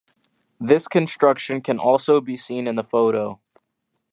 This 0.59 0.87
construction 0.87 1.61
can 1.61 1.77
also 1.77 2.21
be 2.21 2.35
seen 2.35 2.65
in 2.67 2.75
the 2.75 2.83
photo. 2.83 3.39